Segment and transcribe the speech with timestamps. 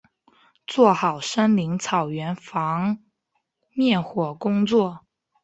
[0.65, 2.97] 做好森林草原防
[3.75, 5.05] 灭火工作